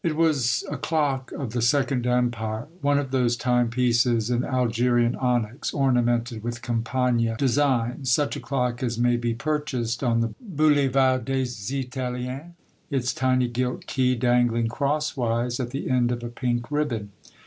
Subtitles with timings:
[0.03, 5.75] It was a clock of the Second Empire, one of those timepieces in Algerian onyx,
[5.75, 11.23] ornamented with Campana designs,— such a clock as may be pur chased on the Boulevard
[11.25, 12.53] des Italiens,
[12.89, 17.11] its tiny gilt key dangling crosswise at the end of a pink ribbon.